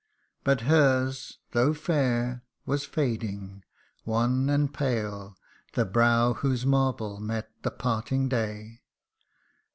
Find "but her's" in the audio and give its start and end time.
0.43-1.37